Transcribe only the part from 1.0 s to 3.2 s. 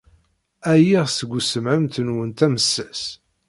seg ussemɛen-nwent amessas.